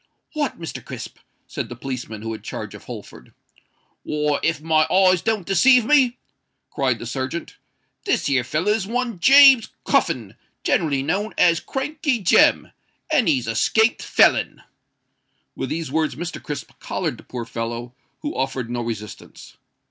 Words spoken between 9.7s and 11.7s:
Cuffin, generally known as